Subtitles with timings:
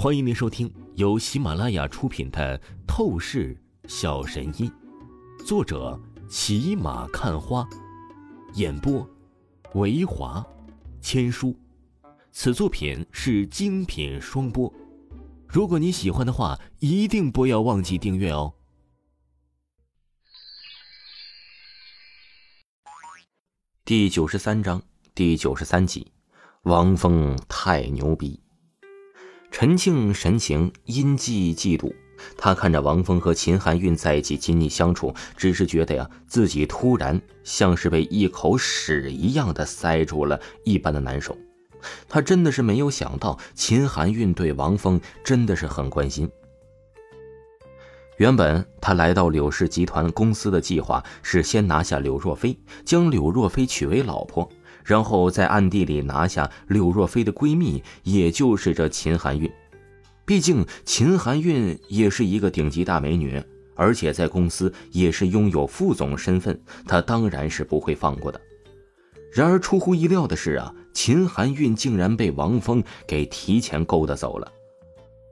[0.00, 2.56] 欢迎您收听由喜马拉雅出品的
[2.86, 4.70] 《透视小神医》，
[5.44, 7.68] 作者骑马看花，
[8.54, 9.04] 演播
[9.74, 10.46] 维华
[11.00, 11.52] 千书。
[12.30, 14.72] 此作品是精品双播。
[15.48, 18.54] 如果你喜欢的话，一定不要忘记订阅哦。
[23.84, 24.80] 第九十三章
[25.12, 26.12] 第九十三集，
[26.62, 28.40] 王峰太牛逼。
[29.50, 31.92] 陈庆神情阴寂嫉妒，
[32.36, 41.36] 他看着王峰和秦含韵在一起亲密相处，只是觉得呀，自己突然像是被一口屎一样的塞住了一般的难受。
[42.08, 46.30] 他真的是没有想到，秦含韵对王峰真的是很关心。
[48.16, 54.48] 原本他来到柳氏集团公司的计划是先拿下柳若飞，将柳若飞娶为老婆。
[54.88, 59.52] 然后在暗地里拿下柳若飞的闺蜜，也就是这秦含韵。
[60.24, 63.38] 毕竟秦含韵也是一个顶级大美女，
[63.74, 68.40] 而且在公司也是拥有副总身份，他当然是不会放过的。
[69.30, 74.50] 然而出乎意料的是啊，秦含韵竟然被王峰给提前勾搭走了。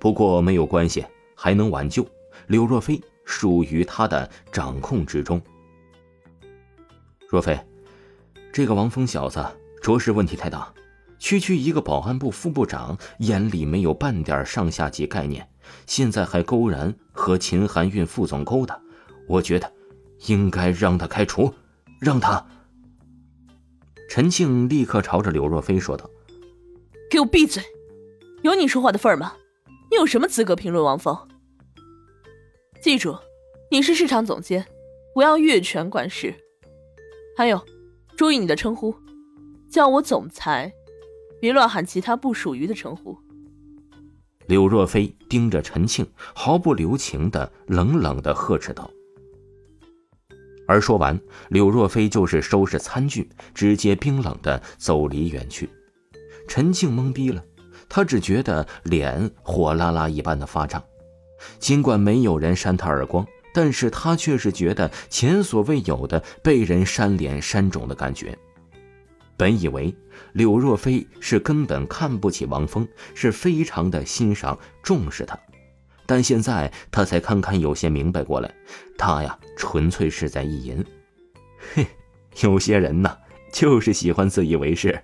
[0.00, 1.04] 不过没有关系，
[1.36, 2.06] 还能挽救
[2.46, 5.38] 柳若飞，属于他的掌控之中。
[7.28, 7.54] 若飞。
[8.52, 9.42] 这个王峰小子
[9.80, 10.70] 着实问题太大，
[11.18, 15.48] 区区一个保安部副部长，眼里没有半点上下级概念，
[15.86, 18.78] 现在还勾然和秦含韵副总勾搭，
[19.26, 19.72] 我觉得
[20.26, 21.54] 应该让他开除，
[21.98, 22.46] 让他。
[24.10, 26.08] 陈庆立刻朝着柳若飞说道
[27.10, 27.62] ：“给我闭嘴！
[28.42, 29.32] 有你说话的份儿吗？
[29.90, 31.16] 你有什么资格评论王峰？
[32.82, 33.16] 记住，
[33.70, 34.66] 你是市场总监，
[35.14, 36.34] 不要越权管事。
[37.34, 37.58] 还有。”
[38.22, 38.94] 注意你的称呼，
[39.68, 40.72] 叫我总裁，
[41.40, 43.18] 别乱喊其他不属于的称呼。
[44.46, 48.88] 柳若飞盯着陈庆，毫不留情的冷冷的呵斥道。
[50.68, 55.68] 而说完，柳若飞就是收拾餐具，直接冰冷的走离远去。
[56.46, 57.44] 陈庆懵逼了，
[57.88, 60.80] 他只觉得脸火辣辣一般的发胀，
[61.58, 63.26] 尽管没有人扇他耳光。
[63.52, 68.36] 但是他却是觉得前所未有的被人扇脸扇肿的感觉。
[69.36, 69.94] 本以为
[70.32, 75.38] 柳若飞是根本看不起王峰，是非常的欣赏重视他，
[76.06, 78.54] 但现在他才堪堪有些明白过来，
[78.96, 80.84] 他呀纯粹是在意淫。
[81.74, 81.86] 嘿，
[82.42, 83.16] 有些人呐，
[83.52, 85.02] 就是喜欢自以为是，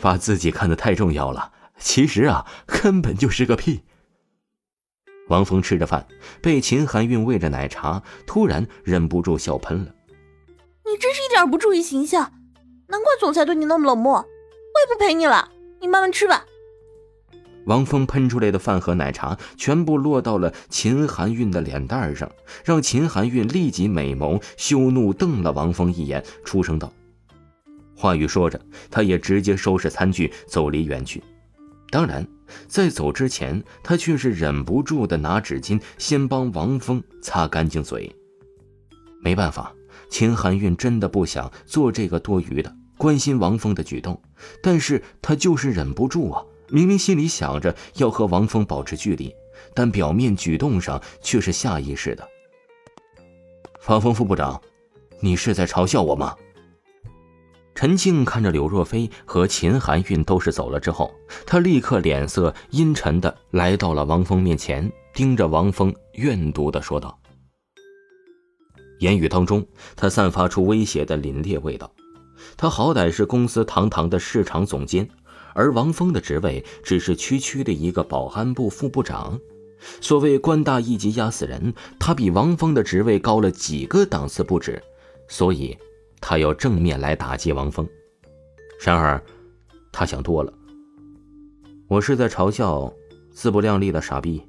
[0.00, 3.82] 把自己看得太重要了，其实啊根本就是个屁。
[5.30, 6.04] 王峰吃着饭，
[6.42, 9.94] 被秦含韵喂着奶茶，突然忍不住笑喷了。
[10.84, 12.32] 你真是一点不注意形象，
[12.88, 14.14] 难怪总裁对你那么冷漠。
[14.16, 15.48] 我也不陪你了，
[15.80, 16.44] 你慢慢吃吧。
[17.66, 22.28] 王峰喷出来的饭和奶茶全部落到了秦含韵的脸蛋上，
[22.64, 26.92] 让秦含韵立即美眸羞怒瞪了王峰一眼，出声道
[27.94, 28.60] ：“话语说着，
[28.90, 31.22] 他也直接收拾餐具走离远去。
[31.90, 32.26] 当然。”
[32.66, 38.10] 在走之前，他却是忍不住的拿纸巾先帮王峰擦干净嘴。
[39.22, 39.74] 没办法，
[40.10, 44.20] 秦含韵真的不想做这个多余的关心王峰的举动，
[44.62, 46.42] 但是他就是忍不住啊！
[46.68, 49.34] 明明心里想着要和王峰保持距离，
[49.74, 52.26] 但表面举动上却是下意识的。
[53.88, 54.60] 王峰副部长，
[55.20, 56.36] 你是在嘲笑我吗？
[57.80, 61.10] 陈静看着柳若飞和秦含韵都是走了之后，
[61.46, 67.18] 他立刻脸色阴沉的来到了王峰面前，盯着王峰怨毒的说道
[69.00, 71.90] ：“言语当中，他散发出威胁的凛冽味道。
[72.54, 75.08] 他好歹是公司堂堂的市场总监，
[75.54, 79.40] 而王峰的职位只是区区的一个保安部副部长。
[80.02, 84.82] 所谓官大一级压死人，他比王峰的职位高了几个档次不止，
[85.28, 85.74] 所以。”
[86.20, 87.88] 他要正面来打击王峰，
[88.84, 89.20] 然而，
[89.90, 90.52] 他想多了。
[91.88, 92.92] 我是在嘲笑
[93.30, 94.42] 自不量力的傻逼。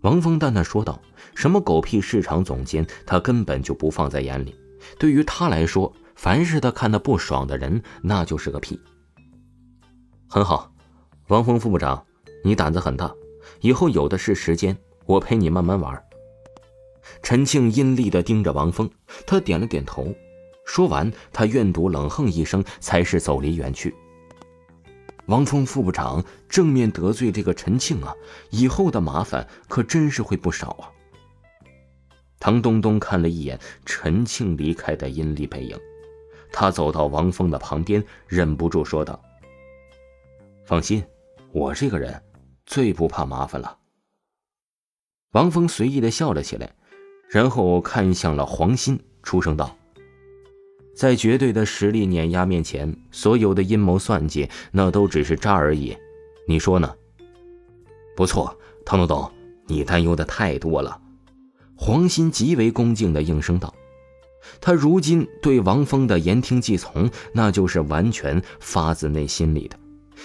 [0.00, 1.00] 王峰淡淡说道
[1.36, 4.52] ：“什么狗屁市场总监，他根本就不放在眼里。
[4.98, 8.80] 对于他来说，凡是他看他不爽的人，那就是个屁。”
[10.28, 10.72] 很好，
[11.28, 12.04] 王峰副部长，
[12.42, 13.14] 你胆子很大，
[13.60, 14.76] 以后有的是时间，
[15.06, 16.02] 我陪你慢慢玩。
[17.22, 18.90] 陈庆阴厉的盯着王峰，
[19.26, 20.12] 他点了点头。
[20.64, 23.94] 说完，他怨毒冷哼一声，才是走离远去。
[25.26, 28.14] 王峰副部长正面得罪这个陈庆啊，
[28.50, 30.90] 以后的麻烦可真是会不少啊。
[32.40, 35.78] 唐东东看了一眼陈庆离开的阴厉背影，
[36.52, 39.22] 他走到王峰的旁边，忍不住说道
[40.66, 41.04] ：“放心，
[41.52, 42.20] 我这个人
[42.66, 43.78] 最不怕麻烦了。
[45.32, 46.74] 王峰随意的笑了起来，
[47.30, 49.76] 然后看向了黄鑫，出声道
[50.94, 55.96] ：“在绝对的实力碾压面前，所有的阴谋算计那都只是渣而已。
[56.46, 56.94] 你说呢
[58.16, 59.32] ？”“不错，唐东东，
[59.66, 61.00] 你担忧的太多了。”
[61.74, 63.74] 黄鑫极为恭敬的应声道
[64.60, 69.76] ：“他如今对王峰的言听计从，那就是完全发自内心里的，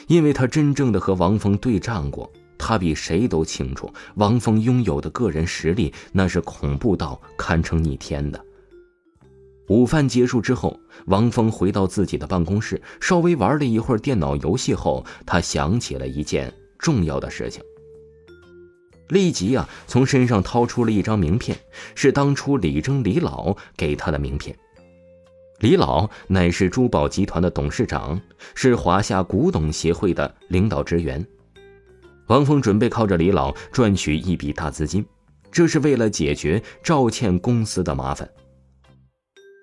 [0.07, 8.43] 因为他真正的和王峰对战过。”他比谁都清楚，王峰拥有的个人实力那是恐怖到堪称逆天的。
[9.67, 17.61] 午饭结束之后，王峰回到自己的办公室，稍微玩了一会儿电脑游戏后，他想起了一件重要的事情，
[19.09, 21.57] 立即啊，从身上掏出了一张名片，
[21.95, 24.57] 是当初李征李老给他的名片。
[25.59, 28.21] 李老乃是珠宝集团的董事长，
[28.55, 31.25] 是华夏古董协会的领导职员。
[32.27, 35.05] 王峰准备靠着李老赚取一笔大资金，
[35.51, 38.29] 这是为了解决赵倩公司的麻烦。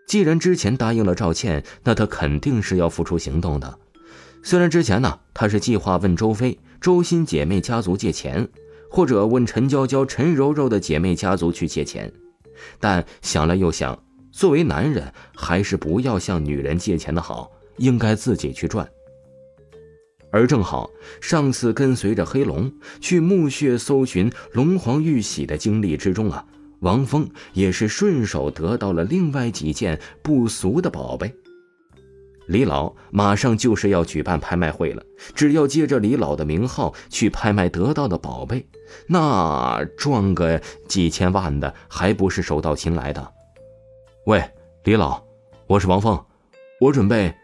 [0.07, 3.79] 既然之前答应了赵倩，那他肯定是要付出行动的。
[4.43, 8.47] 虽然之前呢，他是计划问周飞、周鑫姐妹家族借钱，
[8.91, 12.13] 或者问陈娇娇、陈柔柔的姐妹家族去借钱，
[12.79, 13.99] 但想了又想，
[14.31, 18.87] 作为男人，还是不要向女人借钱的好，应该自己去赚。
[20.31, 20.91] 而正好
[21.21, 22.71] 上次跟随着黑龙
[23.01, 26.45] 去墓穴搜寻龙皇玉玺的经历之中啊，
[26.85, 31.35] 王峰也是顺手得到了另外几件不俗的宝贝。
[32.47, 35.03] 李老马上就是要举办拍卖会了，
[35.35, 38.67] 只要借着李老的名号去拍卖得到的宝贝，
[39.07, 43.33] 那赚个几千万的还不是手到擒来的？
[44.27, 44.45] 喂，
[44.83, 45.23] 李老，
[45.67, 46.23] 我是王峰，
[46.83, 47.35] 我准备。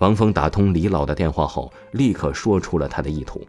[0.00, 3.46] 王峰打通李老的电话后，立刻说出了他的意图。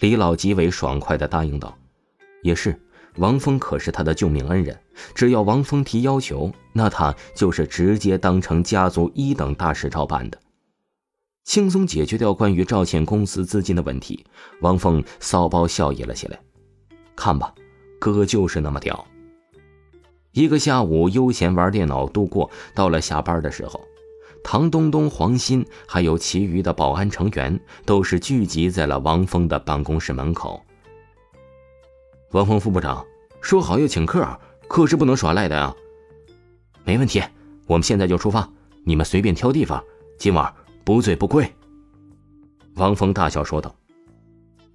[0.00, 1.76] 李老极为爽快的答应道
[2.42, 2.78] ：“也是，
[3.16, 4.78] 王峰可是他的救命恩人，
[5.14, 10.38] 只要王峰提要求，那他就是直接当成家族一等大事照办的。”
[11.44, 14.24] 轻松解决掉关于赵倩公司资金的问题，
[14.60, 16.38] 王峰骚包笑意了起来。
[17.14, 17.54] 看吧。
[17.98, 19.06] 哥就是那么屌。
[20.32, 23.78] 一个下午悠闲玩电脑度过，到了下班的时候，
[24.42, 30.62] 唐东东、黄鑫还有其余的保安成员都是聚集在了王峰的办公室门口。
[32.32, 33.04] 王峰副部长
[33.40, 34.26] 说好要请客，
[34.68, 35.74] 可是不能耍赖的啊。
[36.84, 37.22] 没问题，
[37.66, 38.48] 我们现在就出发，
[38.84, 39.82] 你们随便挑地方，
[40.18, 40.52] 今晚
[40.84, 41.48] 不醉不归。
[42.76, 43.74] 王峰大笑说道。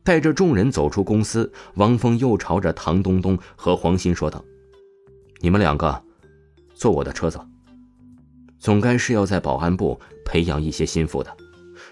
[0.04, 4.46] 带着众人走出公司，王峰又朝着唐东东和黄鑫说道
[5.42, 6.04] ：“你们两个，
[6.76, 7.40] 坐我的车子。
[8.66, 11.38] 总该是要在保安部培养一些心腹的。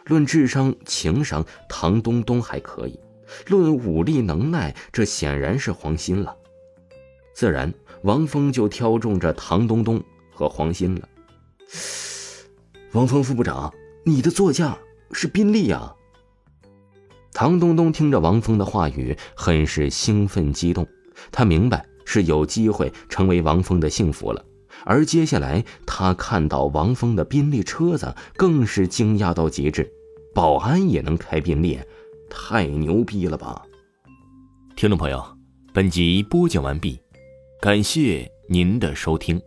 [0.07, 2.97] 论智商、情商，唐东东还可以；
[3.45, 6.35] 论武力能耐，这显然是黄鑫了。
[7.35, 7.71] 自然，
[8.01, 11.07] 王峰就挑中这唐东东和黄鑫了。
[12.93, 13.71] 王峰副部长，
[14.03, 14.75] 你的座驾
[15.11, 15.93] 是宾利呀！”
[17.33, 20.87] 唐东东听着王峰的话语，很是兴奋激动。
[21.31, 24.43] 他明白是有机会成为王峰的幸福了。
[24.85, 29.91] 而接下来，他看到王峰的宾利车子，更是惊讶到极致。
[30.33, 31.79] 保安也能开宾利，
[32.29, 33.61] 太牛逼了吧！
[34.75, 35.23] 听众朋友，
[35.71, 36.99] 本集播讲完毕，
[37.61, 39.39] 感谢您的收听。